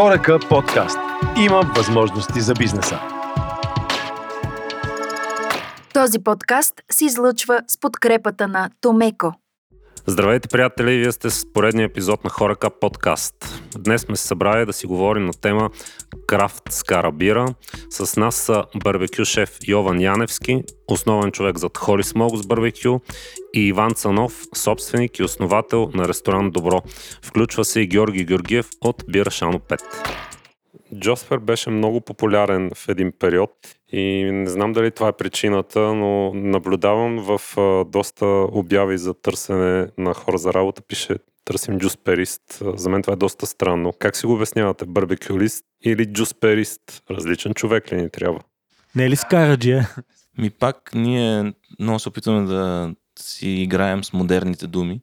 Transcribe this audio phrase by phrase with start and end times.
[0.00, 0.98] Хорака подкаст.
[1.44, 3.00] Има възможности за бизнеса.
[5.94, 9.32] Този подкаст се излъчва с подкрепата на Томеко.
[10.10, 10.98] Здравейте, приятели!
[10.98, 13.60] Вие сте с поредния епизод на Хорака подкаст.
[13.78, 15.70] Днес сме се събрали да си говорим на тема
[16.26, 17.54] Крафт с карабира.
[17.90, 22.98] С нас са барбекю шеф Йован Яневски, основен човек зад Холи Смог с барбекю
[23.54, 26.82] и Иван Цанов, собственик и основател на ресторант Добро.
[27.22, 29.80] Включва се и Георги Георгиев от Бира Шано 5.
[30.94, 33.50] Джоспер беше много популярен в един период
[33.92, 37.40] и не знам дали това е причината, но наблюдавам в
[37.84, 42.62] доста обяви за търсене на хора за работа, пише търсим джусперист.
[42.76, 43.92] За мен това е доста странно.
[43.98, 44.84] Как си го обяснявате?
[44.84, 47.02] Барбекюлист или джусперист?
[47.10, 48.40] Различен човек ли ни трябва?
[48.94, 49.94] Не е ли скараджия?
[50.38, 55.00] Ми пак ние много се опитваме да си играем с модерните думи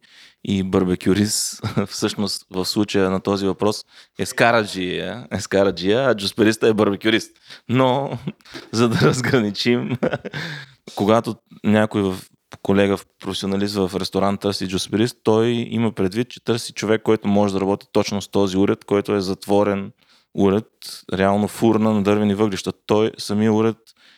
[0.47, 3.85] и барбекюрис всъщност в случая на този въпрос
[4.19, 7.31] е скараджия, е скараджия, а джуспериста е барбекюрист.
[7.69, 8.17] Но
[8.71, 9.97] за да разграничим,
[10.95, 12.15] когато някой в
[12.61, 17.53] колега в професионалист в ресторант търси джусперист, той има предвид, че търси човек, който може
[17.53, 19.91] да работи точно с този уред, който е затворен
[20.33, 20.67] уред,
[21.13, 22.73] реално фурна на дървени въглища.
[22.85, 23.77] Той, самия уред,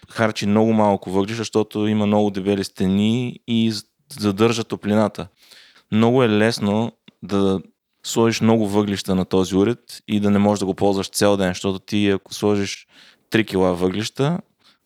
[0.09, 3.73] харчи много малко въглища, защото има много дебели стени и
[4.20, 5.28] задържа топлината.
[5.91, 6.91] Много е лесно
[7.23, 7.61] да
[8.03, 11.49] сложиш много въглища на този уред и да не можеш да го ползваш цял ден,
[11.49, 12.88] защото ти ако сложиш
[13.31, 14.39] 3 кила въглища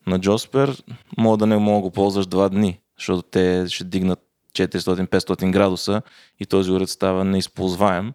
[0.08, 0.84] на Джоспер,
[1.18, 4.20] мога да не мога да го ползваш 2 дни, защото те ще дигнат
[4.54, 6.02] 400-500 градуса
[6.40, 8.14] и този уред става неизползваем.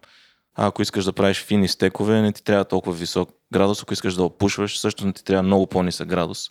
[0.55, 3.83] А ако искаш да правиш фини стекове, не ти трябва толкова висок градус.
[3.83, 6.49] Ако искаш да опушваш, също не ти трябва много по-нисък градус.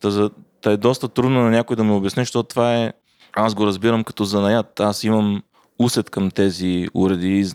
[0.00, 2.92] Та, за, та е доста трудно на някой да ми обясни, защото това е...
[3.32, 4.80] Аз го разбирам като занаят.
[4.80, 5.42] Аз имам
[5.78, 7.52] усет към тези уреди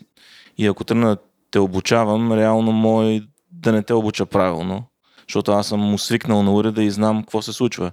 [0.57, 1.17] и ако тръгна да
[1.51, 3.21] те обучавам, реално мой
[3.51, 4.83] да не те обуча правилно,
[5.27, 7.91] защото аз съм му свикнал на уреда и знам какво се случва.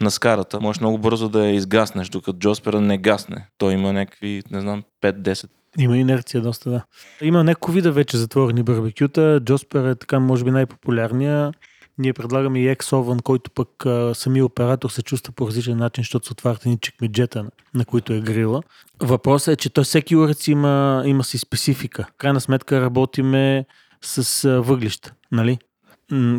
[0.00, 3.48] На скарата можеш много бързо да я изгаснеш, докато Джоспера не гасне.
[3.58, 5.48] Той има някакви, не знам, 5-10
[5.78, 6.84] има инерция доста, да.
[7.22, 9.40] Има няколко вида вече затворени барбекюта.
[9.44, 11.52] Джоспер е така, може би, най-популярния.
[11.98, 13.68] Ние предлагаме и X-Oven, който пък
[14.16, 18.20] самия оператор се чувства по различен начин, защото се отварят ни чекмеджета, на, които е
[18.20, 18.62] грила.
[19.02, 22.06] Въпросът е, че той всеки урец има, има си специфика.
[22.14, 23.66] В крайна сметка работиме
[24.02, 25.58] с въглища, нали?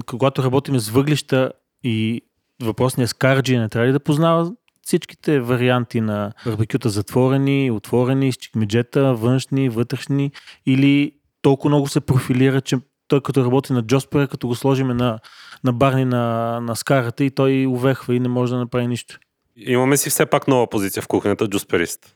[0.06, 1.52] Когато работиме с въглища
[1.84, 2.22] и
[2.64, 4.52] въпросният скарджи не трябва ли да познава
[4.82, 10.32] всичките варианти на барбекюта затворени, отворени, с чекмеджета, външни, вътрешни
[10.66, 15.20] или толкова много се профилира, че той като работи на Джоспер, като го сложиме на,
[15.64, 19.20] на барни на, на скарата и той увехва и не може да направи нищо.
[19.56, 22.16] Имаме си все пак нова позиция в кухнята, джусперист.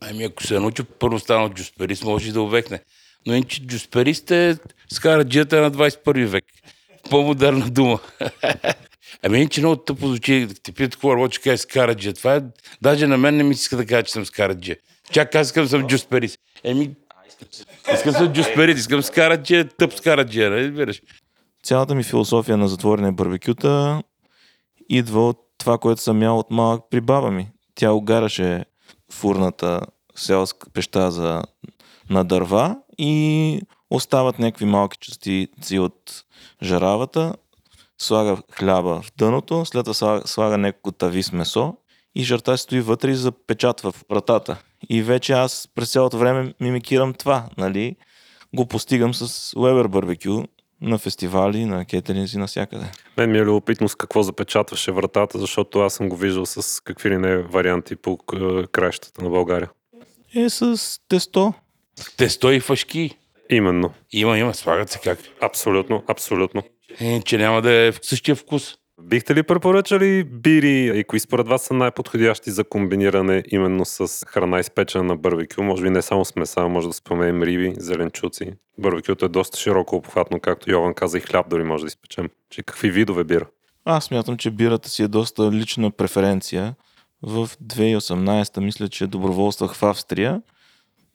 [0.00, 2.80] Ами ако се научи първо стана джусперист, може да увехне.
[3.26, 4.58] Но иначе джусперист е
[4.92, 6.44] скараджията на 21 век.
[7.10, 7.98] По-модерна дума.
[9.22, 12.14] Ами иначе много тъпо звучи, ти питат какво работи, кажа скараджия.
[12.14, 12.42] Това е,
[12.82, 14.76] даже на мен не ми се иска да кажа, че съм скараджия.
[15.12, 16.38] Чак аз искам съм джусперист.
[16.64, 16.90] Еми,
[17.94, 21.02] искам да съм джусперист, искам скараджия, тъп скараджия, не разбираш.
[21.62, 24.02] Цялата ми философия на затворени барбекюта
[24.88, 27.48] идва от това, което съм ял от малък при баба ми.
[27.74, 28.64] Тя огаряше
[29.12, 29.80] фурната
[30.16, 31.42] селска пеща за,
[32.10, 33.60] на дърва и
[33.90, 36.24] остават някакви малки частици от
[36.62, 37.34] жаравата,
[37.98, 41.76] слага хляба в дъното, след това слага, слага някакво тави с месо
[42.14, 44.62] и жарта стои вътре и запечатва в вратата.
[44.88, 47.96] И вече аз през цялото време мимикирам това, нали?
[48.54, 50.46] Го постигам с Weber Barbecue
[50.80, 52.84] на фестивали, на кетеринзи, навсякъде.
[53.16, 57.10] Мен ми е любопитно с какво запечатваше вратата, защото аз съм го виждал с какви
[57.10, 58.18] ли не варианти по
[58.72, 59.70] краищата на България.
[60.34, 61.54] Е с тесто.
[62.16, 63.18] Тесто и фашки.
[63.50, 63.92] Именно.
[64.12, 65.18] Има, има, слагат се как.
[65.40, 66.62] Абсолютно, абсолютно.
[67.00, 68.74] Е, че няма да е в същия вкус.
[69.02, 74.60] Бихте ли препоръчали бири и кои според вас са най-подходящи за комбиниране именно с храна
[74.60, 75.62] изпечена на барбекю?
[75.62, 78.52] Може би не само с меса, може да споменем риби, зеленчуци.
[78.78, 82.28] Барбекюто е доста широко обхватно, както Йован каза и хляб дори може да изпечем.
[82.50, 83.46] Че какви видове бира?
[83.84, 86.74] Аз смятам, че бирата си е доста лична преференция.
[87.22, 90.42] В 2018 мисля, че доброволствах в Австрия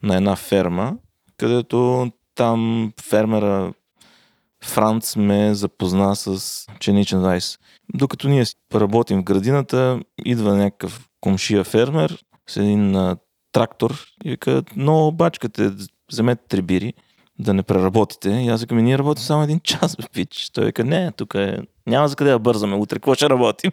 [0.04, 0.98] на една ферма,
[1.38, 3.74] където там фермера
[4.64, 7.60] Франц ме запозна с пшеничен райс.
[7.94, 13.18] Докато ние работим в градината, идва някакъв комшия фермер с един а,
[13.52, 15.72] трактор и вика, но бачкате,
[16.12, 16.94] вземете три бири,
[17.40, 18.30] да не преработите.
[18.30, 20.50] И аз викам, ние работим само един час, бе, пич.
[20.50, 23.72] Той вика, не, тук е, няма за къде да бързаме, утре какво ще работим?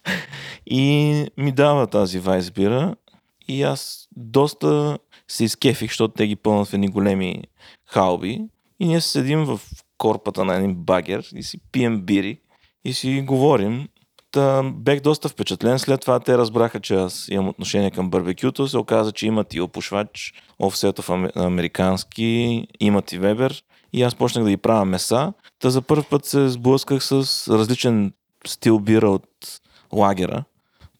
[0.66, 2.94] и ми дава тази вайс бира
[3.48, 4.98] и аз доста
[5.28, 7.42] се изкефих, защото те ги пълнат в едни големи
[7.86, 8.40] халби
[8.80, 9.60] И ние седим в
[9.98, 12.38] корпата на един багер и си пием бири
[12.84, 13.88] и си говорим.
[14.30, 15.78] Та, бех доста впечатлен.
[15.78, 18.68] След това те разбраха, че аз имам отношение към барбекюто.
[18.68, 23.62] Се оказа, че имат и опушвач, офсетов аме- американски, имат и вебер.
[23.92, 25.32] И аз почнах да ги правя меса.
[25.58, 27.12] Та за първ път се сблъсках с
[27.52, 28.12] различен
[28.46, 29.28] стил бира от
[29.92, 30.44] лагера,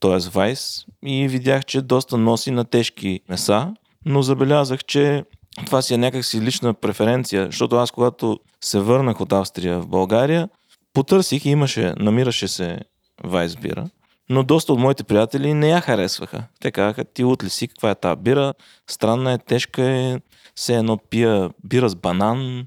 [0.00, 0.30] т.е.
[0.30, 0.84] Вайс.
[1.06, 3.74] И видях, че доста носи на тежки меса.
[4.06, 5.24] Но забелязах, че
[5.66, 10.48] това си е някакси лична преференция, защото аз когато се върнах от Австрия в България,
[10.92, 12.80] потърсих и имаше, намираше се
[13.24, 13.86] Вайс бира,
[14.28, 16.44] но доста от моите приятели не я харесваха.
[16.60, 18.54] Те казаха, ти от ли си, каква е тази бира,
[18.90, 20.20] странна е, тежка е,
[20.54, 22.66] все едно пия бира с банан,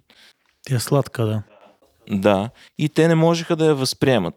[0.68, 1.44] Тя е сладка, да.
[2.10, 4.36] да, и те не можеха да я възприемат.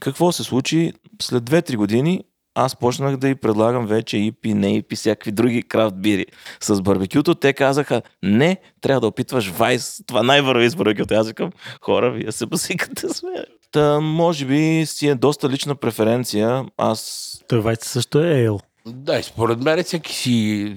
[0.00, 0.92] Какво се случи?
[1.22, 2.24] След 2-3 години
[2.58, 6.26] аз почнах да й предлагам вече ипи, не ипи, всякакви други крафт бири
[6.60, 7.34] с барбекюто.
[7.34, 11.14] Те казаха, не, трябва да опитваш Вайс, това най-върви с барбекюто.
[11.14, 11.50] Аз викам,
[11.82, 13.30] хора, вие се басикате сме.
[13.72, 16.64] Та, може би си е доста лична преференция.
[16.76, 18.60] Аз Той вайц също е ейл.
[18.86, 20.30] Да, и според мен всеки си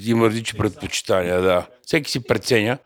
[0.05, 1.67] има различни предпочитания, да.
[1.85, 2.77] Всеки си преценя.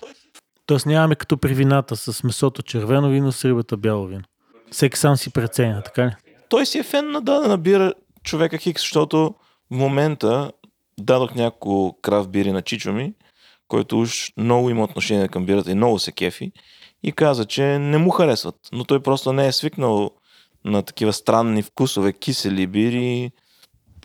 [0.66, 4.24] Тоест нямаме като при вината с месото червено вино, с рибата бяло вино.
[4.72, 6.12] Всеки сам си преценя, така ли?
[6.54, 9.36] той си е фен на дадена бира човека Хикс, защото
[9.72, 10.52] в момента
[11.00, 13.14] дадох няколко крафт бири на чичо ми,
[13.68, 16.52] който уж много има отношение към бирата и много се кефи
[17.04, 20.12] и каза, че не му харесват, но той просто не е свикнал
[20.66, 23.32] на такива странни вкусове, кисели бири,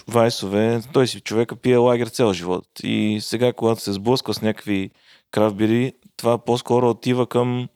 [0.08, 0.80] вайсове.
[0.92, 2.64] Той си човека пие лагер цял живот.
[2.82, 4.90] И сега, когато се сблъсква с някакви
[5.30, 7.68] крафт бири, това по-скоро отива към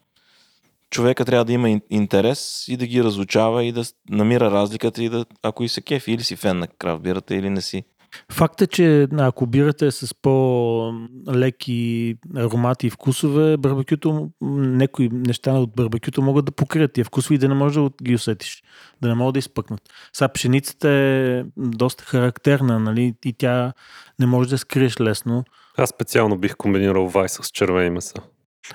[0.93, 5.09] човека трябва да има ин- интерес и да ги разучава и да намира разликата и
[5.09, 7.83] да, ако и се кефи, или си фен на крафт бирата, или не си.
[8.31, 15.75] Факт е, че ако бирата е с по-леки аромати и вкусове, барбекюто, някои неща от
[15.75, 18.63] барбекюто могат да покрият тия вкусове и да не можеш да ги усетиш,
[19.01, 19.81] да не могат да изпъкнат.
[20.13, 23.73] Сега пшеницата е един характерна, нали, и тя
[24.19, 25.43] не може да скриеш лесно.
[25.77, 28.13] Аз специално бих комбинирал вай с червени меса.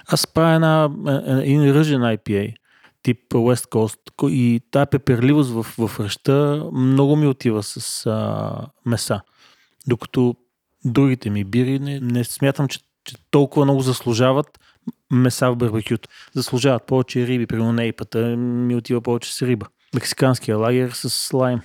[0.07, 2.55] Аз правя една, е, е, един ръжен IPA,
[3.03, 9.21] тип West Coast, и тая пеперливост в, в ръща много ми отива с а, меса.
[9.87, 10.35] Докато
[10.85, 14.59] другите ми бири не, не смятам, че, че толкова много заслужават
[15.11, 16.09] меса в барбекюто.
[16.35, 19.67] Заслужават повече риби, примерно нейпата ми отива повече с риба.
[19.95, 21.61] Мексиканския лагер с слайм.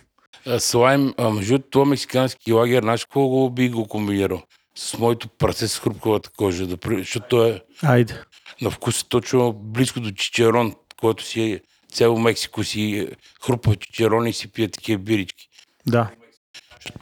[0.48, 4.42] А, Слайм, а, между това мексикански лагер, знаеш го би го комбинирал?
[4.76, 8.24] С моето праце с хрупковата кожа, да, защото то е Айде.
[8.62, 11.62] на вкус е точно близко до чичерон, който си е
[11.92, 15.50] цяло Мексико си е, хрупва чичерон и си пие такива бирички.
[15.88, 16.10] Да.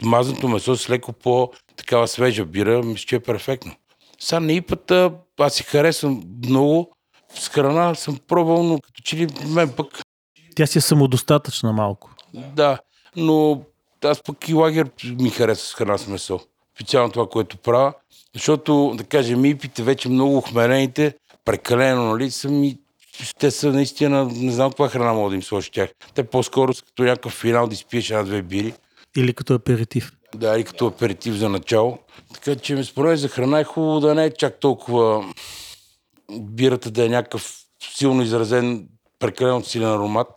[0.02, 3.74] Мазното месо с леко по такава свежа бира, мисля, че е перфектно.
[4.20, 6.96] Сега на ипата аз си харесвам много.
[7.34, 10.02] С храна съм пробвал, но като че ли мен пък
[10.56, 12.10] Тя си е самодостатъчна малко.
[12.34, 12.78] Да,
[13.16, 13.62] но
[14.04, 16.40] аз пък и лагер ми харесва с храна с месо.
[16.74, 17.92] Специално това, което правя.
[18.34, 21.14] Защото, да кажем, ипите вече много хмелените,
[21.44, 22.78] прекалено, нали, са ми
[23.38, 25.90] те са наистина, не знам каква храна мога да им сложи тях.
[26.14, 28.74] Те по-скоро са като някакъв финал да изпиеш една-две бири.
[29.16, 30.12] Или като аперитив.
[30.34, 31.98] Да, и като аперитив за начало.
[32.34, 35.24] Така че ми според за храна е хубаво да не е чак толкова
[36.40, 37.58] бирата да е някакъв
[37.94, 38.88] силно изразен,
[39.18, 40.28] прекалено силен аромат,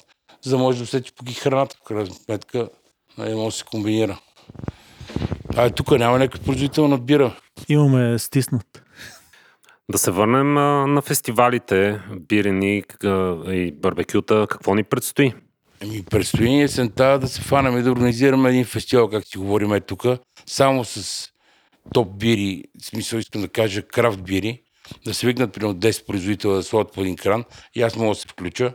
[0.42, 2.70] за да може да усетиш пък и храната, в крайна сметка,
[3.18, 4.20] нали, може да се комбинира.
[5.58, 7.36] А тук няма някакъв производител на бира.
[7.70, 8.84] Имаме стиснат.
[9.92, 13.08] Да се върнем а, на фестивалите, бирени а,
[13.54, 14.48] и барбекюта.
[14.50, 15.34] Какво ни предстои?
[15.82, 19.80] Еми, предстои ни есента да се фанаме да организираме един фестивал, как си говорим е
[19.80, 20.06] тук,
[20.46, 21.28] само с
[21.94, 24.62] топ бири, в смисъл искам да кажа крафт бири,
[25.06, 27.44] да се викнат примерно 10 производителя да сложат по един кран
[27.76, 28.74] и аз мога да се включа.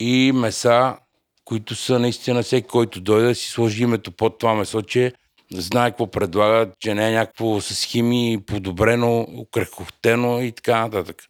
[0.00, 0.96] И меса,
[1.44, 5.12] които са наистина всеки, който дойде да си сложи името под това месо, че
[5.54, 11.24] знае какво предлагат, че не е някакво с химии, подобрено, укрехохтено и така нататък.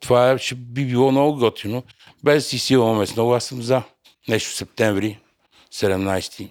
[0.00, 1.82] Това е, ще би било много готино.
[2.24, 3.82] Без да си силваме с много, аз съм за.
[4.28, 5.18] Нещо в септември,
[5.74, 6.48] 17.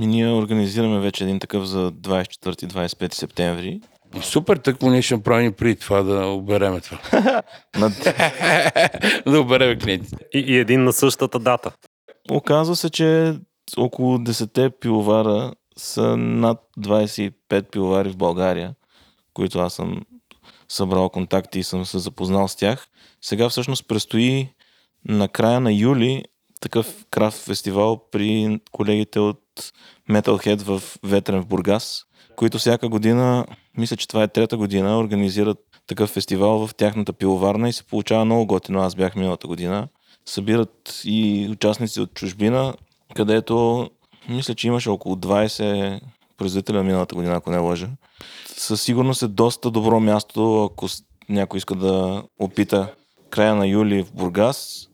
[0.00, 3.80] И ние организираме вече един такъв за 24-25 септември.
[4.22, 6.98] Супер, тъкмо ние ще направим преди това да обереме това.
[9.26, 10.16] Да обереме клиентите.
[10.32, 11.72] И, и един на същата дата.
[12.30, 13.34] Оказва се, че
[13.76, 18.74] около 10 пиловара са над 25 пиловари в България,
[19.34, 20.02] които аз съм
[20.68, 22.86] събрал контакти и съм се запознал с тях.
[23.22, 24.48] Сега всъщност предстои
[25.08, 26.24] на края на юли
[26.60, 29.40] такъв крафт фестивал при колегите от
[30.10, 32.04] Metalhead в Ветрен в Бургас,
[32.36, 37.68] които всяка година, мисля, че това е трета година, организират такъв фестивал в тяхната пиловарна
[37.68, 38.80] и се получава много готино.
[38.80, 39.88] Аз бях миналата година.
[40.26, 42.74] Събират и участници от чужбина,
[43.14, 43.90] където
[44.28, 46.00] мисля, че имаше около 20
[46.36, 47.88] производителя миналата година, ако не лъжа.
[48.46, 50.86] Със сигурност е доста добро място, ако
[51.28, 52.94] някой иска да опита
[53.30, 54.88] края на юли в Бургас.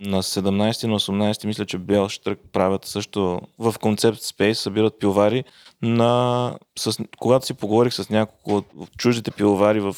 [0.00, 4.98] На 17 и на 18 мисля, че Бел Штрък правят също в концепт Space, събират
[4.98, 5.44] пиловари.
[5.82, 9.96] На, с, когато си поговорих с няколко от чуждите пиловари в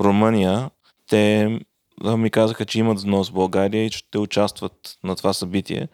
[0.00, 0.70] Румъния,
[1.08, 1.58] те
[2.04, 5.88] ми казаха, че имат внос в България и ще участват на това събитие.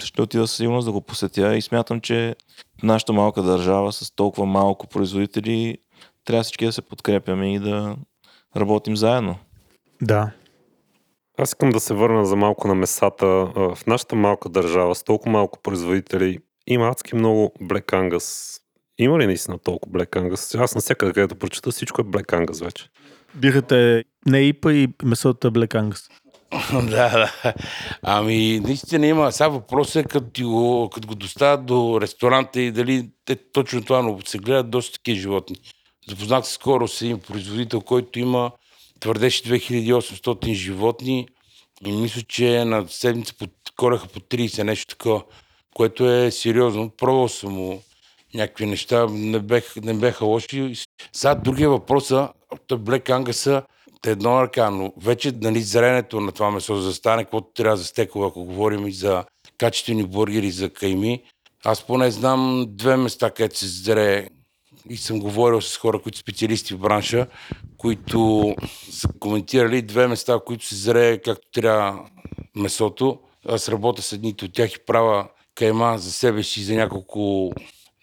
[0.00, 2.36] Ще отида със сигурност да го посетя и смятам, че
[2.82, 5.78] нашата малка държава с толкова малко производители
[6.24, 7.96] трябва всички да се подкрепяме и да
[8.56, 9.36] работим заедно.
[10.02, 10.30] Да.
[11.38, 13.26] Аз искам да се върна за малко на месата.
[13.56, 18.58] В нашата малка държава с толкова малко производители има адски много Black Angus.
[18.98, 20.60] Има ли наистина толкова Black Angus?
[20.62, 22.88] Аз навсякъде, където прочета, всичко е Black Angus вече.
[23.34, 26.12] Бирата е не ипа и месото е Black Angus.
[26.72, 27.54] да, да.
[28.02, 29.32] Ами, наистина има.
[29.32, 34.02] Сега въпросът е, като, го, като го доставят до ресторанта и дали те точно това,
[34.02, 35.56] но се гледат доста такива животни.
[36.08, 38.50] Запознах се скоро с един производител, който има
[39.00, 41.28] твърдеше 2800 животни
[41.86, 43.34] и мисля, че на седмица
[43.76, 45.22] кореха по 30, нещо такова,
[45.74, 46.90] което е сериозно.
[46.90, 47.82] Пробвал съм му
[48.34, 50.74] някакви неща, не, бех, не беха лоши.
[51.12, 52.28] Сега другия въпрос е,
[52.66, 52.78] той
[54.06, 57.52] Е едно на ръка, но вече нали, зренето на това месо за да стане, каквото
[57.54, 59.24] трябва за стекове, ако говорим и за
[59.58, 61.22] качествени бургери, за кайми.
[61.64, 64.28] Аз поне знам две места, където се зре
[64.88, 67.26] и съм говорил с хора, които са специалисти в бранша,
[67.78, 68.54] които
[68.90, 72.10] са коментирали две места, които се зрее както трябва
[72.56, 73.18] месото.
[73.48, 77.52] Аз работя с едните от тях и правя кайма за себе си за няколко,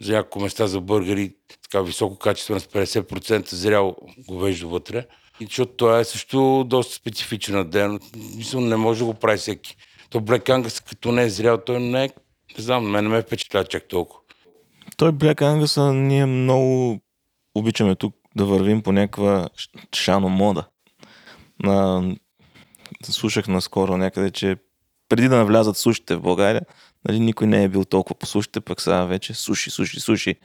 [0.01, 3.95] за няколко места за бъргери, така високо качество с 50% зрял
[4.27, 5.05] говеждо вътре.
[5.39, 7.99] И защото това е също доста специфичен ден.
[8.35, 9.75] Мисля, не може да го прави всеки.
[10.09, 12.09] То Black Angus, като не е зрял, той не е,
[12.57, 14.19] не знам, мен не ме впечатлява чак толкова.
[14.97, 16.99] Той Black Angus ние много
[17.55, 19.49] обичаме тук да вървим по някаква
[19.95, 20.67] шано мода.
[21.63, 22.03] На...
[23.03, 24.57] Слушах наскоро някъде, че
[25.09, 26.61] преди да навлязат сушите в България,
[27.07, 30.35] нали, никой не е бил толкова по сушите, пък сега вече суши, суши, суши.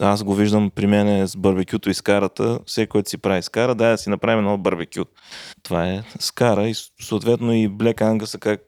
[0.00, 2.60] Аз го виждам при мен с барбекюто и скарата.
[2.66, 5.04] Всеки, който си прави скара, дай да си направим едно барбекю.
[5.62, 8.60] Това е скара и съответно и Black Angus как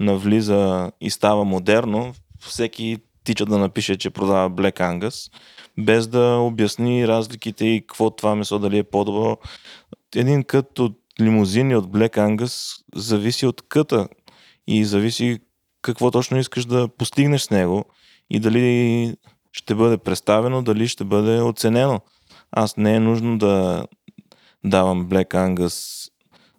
[0.00, 2.14] навлиза и става модерно.
[2.40, 5.32] Всеки тича да напише, че продава Black Angus,
[5.78, 9.36] без да обясни разликите и какво това месо дали е по-добро.
[10.16, 14.08] Един кът от лимузини от Black Angus зависи от къта
[14.66, 15.38] и зависи
[15.82, 17.84] какво точно искаш да постигнеш с него
[18.30, 19.16] и дали
[19.52, 22.00] ще бъде представено, дали ще бъде оценено.
[22.50, 23.84] Аз не е нужно да
[24.64, 26.08] давам Black Angus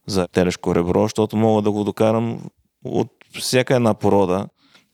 [0.08, 2.50] за телешко ребро, защото мога да го докарам
[2.86, 4.48] от всяка една порода.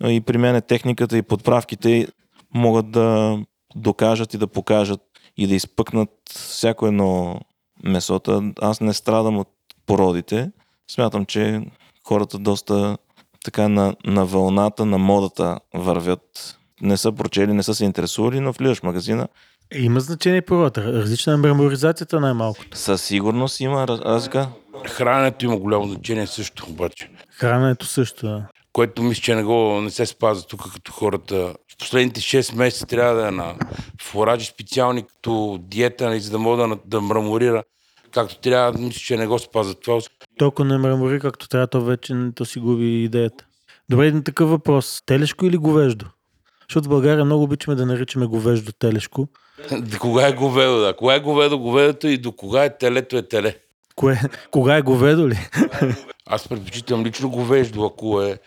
[0.03, 2.08] И при мен техниката и подправките
[2.53, 3.38] могат да
[3.75, 5.01] докажат и да покажат
[5.38, 7.39] и да изпъкнат всяко едно
[7.84, 8.51] месота.
[8.62, 9.50] Аз не страдам от
[9.86, 10.51] породите.
[10.91, 11.62] Смятам, че
[12.08, 12.98] хората доста
[13.45, 16.57] така на, на вълната, на модата вървят.
[16.81, 19.27] Не са прочели, не са се интересували, но влизаш в магазина.
[19.71, 20.83] Е, Има значение породата.
[20.93, 22.77] Различна е меморизацията най-малкото.
[22.77, 24.47] Със сигурност има раз- разлика.
[24.85, 27.09] Храненето има голямо значение също, обаче.
[27.29, 28.25] Храненето също.
[28.25, 28.47] да.
[28.73, 31.35] Което мисля, че не, го, не се спазва тук като хората.
[31.73, 33.55] В последните 6 месеца трябва да е на
[34.01, 37.63] фуражи специални като диета, нали, за да мога да, да мраморира
[38.15, 38.79] както трябва.
[38.79, 40.00] Мисля, че не го спазва това.
[40.38, 43.45] Толкова не мрамори, както трябва, то вече не- то си губи идеята.
[43.89, 45.01] Добре, един такъв въпрос.
[45.05, 46.05] Телешко или говеждо?
[46.69, 49.27] Защото в България много обичаме да наричаме говеждо телешко.
[49.72, 50.95] До кога е говедо, да.
[50.95, 53.55] Кога е говедо, говедото и до кога е телето, е теле.
[53.95, 54.22] Кое?
[54.51, 55.38] Кога е говедо ли?
[56.25, 58.39] Аз предпочитам лично говеждо, ако е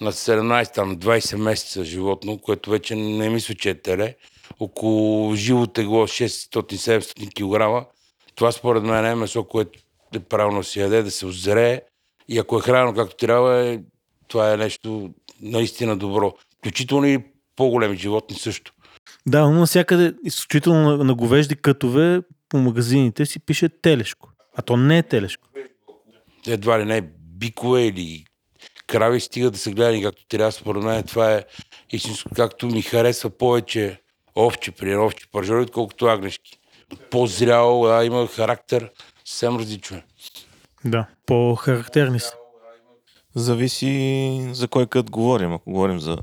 [0.00, 4.14] на 17, там 20 месеца животно, което вече не мисля, че е теле.
[4.60, 7.86] Около живо тегло 600-700 кг.
[8.36, 9.78] Това според мен е месо, което
[10.14, 11.82] е правилно се яде, да се озрее.
[12.28, 13.80] И ако е хранено както трябва, е,
[14.28, 16.34] това е нещо наистина добро.
[16.58, 17.24] Включително и
[17.56, 18.72] по-големи животни също.
[19.26, 24.28] Да, но навсякъде, изключително на, на говежди кътове, по магазините си пише телешко.
[24.56, 25.48] А то не е телешко.
[26.46, 27.00] едва ли не
[27.38, 28.24] бикове или
[28.86, 30.52] крави стига да се гледани както трябва.
[30.52, 31.44] Според мен това е
[31.90, 34.00] истинско, както ми харесва повече
[34.36, 36.58] овче, при овче пържоли, отколкото агнешки.
[37.10, 38.90] По-зрял, а, има характер,
[39.24, 40.04] съвсем различно е.
[40.84, 42.34] Да, по-характерни са.
[43.34, 45.52] Зависи за кой кът говорим.
[45.52, 46.18] Ако говорим за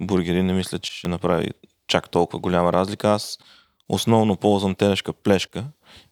[0.00, 1.50] бургери, не мисля, че ще направи
[1.86, 3.08] чак толкова голяма разлика.
[3.08, 3.38] Аз
[3.88, 5.64] основно ползвам телешка плешка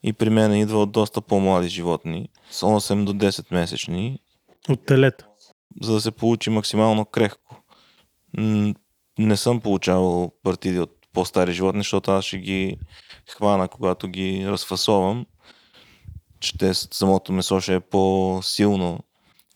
[0.02, 4.18] и при мен идва от доста по-млади животни, с 8 до 10 месечни,
[4.68, 5.26] От телета.
[5.82, 7.62] за да се получи максимално крехко.
[9.18, 12.76] Не съм получавал партиди от по-стари животни, защото аз ще ги
[13.28, 15.26] хвана, когато ги разфасовам,
[16.40, 18.98] че те, самото месо ще е по-силно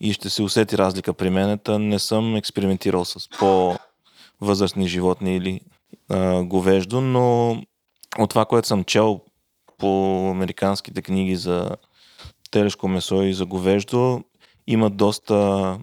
[0.01, 1.59] и ще се усети разлика при мен.
[1.69, 5.61] Не съм експериментирал с по-възрастни животни или
[6.09, 7.51] а, говеждо, но
[8.17, 9.21] от това, което съм чел
[9.77, 11.69] по американските книги за
[12.51, 14.23] телешко месо и за говеждо,
[14.67, 15.79] има доста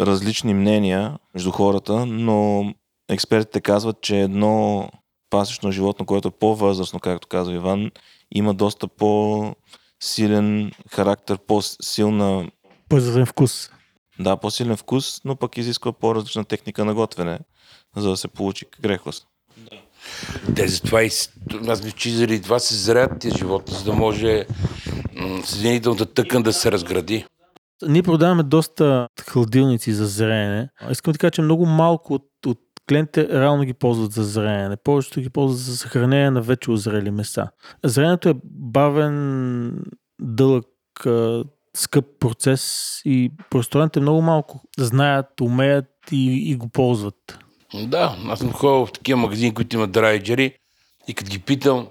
[0.00, 2.72] различни мнения между хората, но
[3.08, 4.88] експертите казват, че едно
[5.30, 7.90] пасечно животно, което е по-възрастно, както казва Иван,
[8.34, 12.50] има доста по-силен характер, по-силна
[12.88, 13.70] По-изразен вкус.
[14.20, 17.38] да, по-силен вкус, но пък изисква по-различна техника на готвене,
[17.96, 19.26] за да се получи грехост.
[20.56, 21.10] Те затова и
[21.68, 24.46] аз мисля, че заради това се зреят тези животни, за да може
[25.44, 27.24] съединителната тъкан да се разгради.
[27.86, 30.68] Ние продаваме доста хладилници за зреене.
[30.90, 34.76] Искам да ти кажа, че много малко от, от клиентите реално ги ползват за зреене.
[34.84, 37.48] Повечето ги ползват за съхранение на вече озрели меса.
[37.84, 39.84] Зреенето е бавен,
[40.20, 40.66] дълъг,
[41.76, 47.38] скъп процес и просторите много малко знаят, умеят и, и го ползват.
[47.74, 50.54] Да, аз съм ходил в такива магазини, които имат драйджери
[51.08, 51.86] и като ги питам,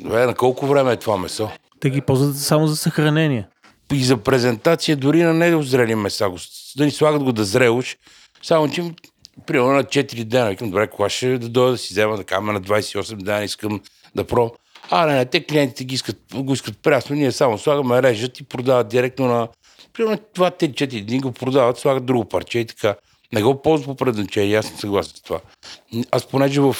[0.00, 1.50] добре, на колко време е това месо?
[1.80, 3.48] Те ги ползват само за съхранение.
[3.92, 6.30] И за презентация дори на недозрели меса,
[6.76, 7.96] да ни слагат го да зре уж,
[8.42, 8.94] само че
[9.46, 10.50] примерно на 4 дена.
[10.50, 13.80] Викам, добре, кога ще да дойда да си взема да кажа, на 28 дена искам
[14.14, 14.50] да пробвам.
[14.90, 18.44] А, не, не, те клиентите ги искат, го искат прясно, ние само слагаме, режат и
[18.44, 19.48] продават директно на...
[19.92, 22.94] Примерно 2-4 дни го продават, слагат друго парче и така.
[23.32, 25.40] Не го ползват по предназначение, аз съм съгласен с това.
[26.10, 26.76] Аз понеже в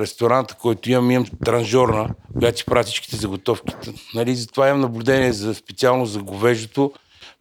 [0.00, 3.74] ресторанта, който имам, имам транжорна, която си прави всичките заготовки.
[4.14, 6.92] Нали, затова имам наблюдение за, специално за говеждото.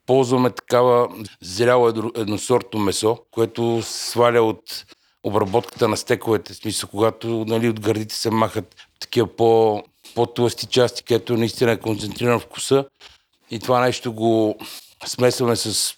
[0.05, 1.09] Ползваме такава
[1.41, 4.85] зряло едносортно месо, което сваля от
[5.23, 6.53] обработката на стековете.
[6.53, 9.83] Смисъл, когато нали, от гърдите се махат такива по,
[10.15, 12.85] по-тлъсти части, където наистина е концентриран вкуса.
[13.51, 14.57] И това нещо го
[15.05, 15.93] смесваме с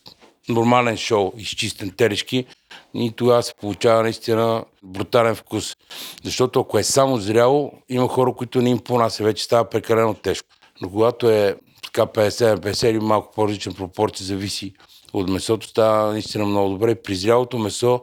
[0.49, 2.45] нормален шоу, изчистен телешки
[2.93, 5.75] и тогава се получава наистина брутален вкус.
[6.23, 10.47] Защото ако е само зряло, има хора, които не им понася, вече става прекалено тежко.
[10.81, 11.55] Но когато е
[11.99, 14.73] така 50-50 или малко по-различна пропорция, зависи
[15.13, 16.95] от месото, става наистина много добре.
[16.95, 18.01] При зрялото месо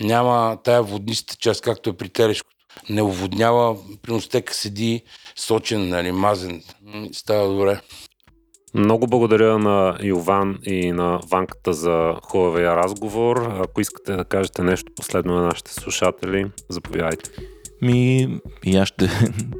[0.00, 2.56] няма тая водниста част, както е при телешкото.
[2.90, 5.02] Не оводнява, при стека седи
[5.36, 6.62] сочен, нали, мазен.
[7.12, 7.80] Става добре.
[8.74, 13.36] Много благодаря на Йован и на Ванката за хубавия разговор.
[13.64, 17.30] Ако искате да кажете нещо последно на нашите слушатели, заповядайте.
[17.82, 18.28] Ми,
[18.64, 19.10] и аз ще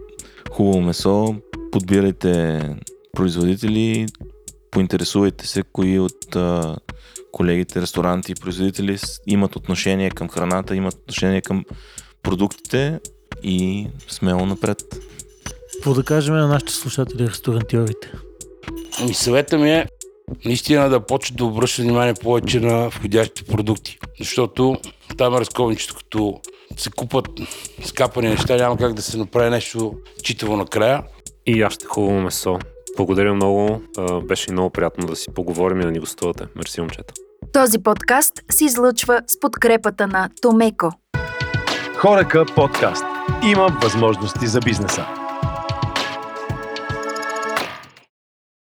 [0.53, 1.35] хубаво месо,
[1.73, 2.61] подбирайте
[3.13, 4.07] производители,
[4.71, 6.77] поинтересувайте се кои от а,
[7.33, 11.65] колегите, ресторанти и производители имат отношение към храната, имат отношение към
[12.23, 13.01] продуктите
[13.43, 14.83] и смело напред.
[15.73, 18.13] Какво да кажем на нашите слушатели, ресторантьорите?
[19.01, 19.87] Ами съвета ми е
[20.45, 23.99] наистина да почне да обръща внимание повече на входящите продукти.
[24.19, 24.77] Защото
[25.17, 26.41] там е разковничето, като
[26.77, 27.27] се купат
[27.85, 31.03] скапани неща, няма как да се направи нещо читаво накрая.
[31.47, 32.59] И аз ще хубаво месо.
[32.97, 33.83] Благодаря много.
[34.25, 36.45] Беше много приятно да си поговорим и да ни гостувате.
[36.57, 37.15] Мерси, момчета.
[37.53, 40.91] Този подкаст се излъчва с подкрепата на Томеко.
[41.97, 43.05] Хорека подкаст.
[43.45, 45.22] Има възможности за бизнеса.